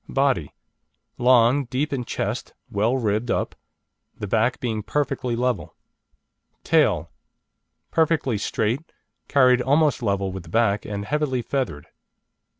BODY 0.09 0.51
Long, 1.19 1.65
deep 1.65 1.93
in 1.93 2.05
chest, 2.05 2.55
well 2.71 2.97
ribbed 2.97 3.29
up, 3.29 3.53
the 4.17 4.25
back 4.25 4.59
being 4.59 4.81
perfectly 4.81 5.35
level. 5.35 5.75
TAIL 6.63 7.11
Perfectly 7.91 8.39
straight, 8.39 8.81
carried 9.27 9.61
almost 9.61 10.01
level 10.01 10.31
with 10.31 10.41
the 10.41 10.49
back, 10.49 10.85
and 10.85 11.05
heavily 11.05 11.43
feathered. 11.43 11.85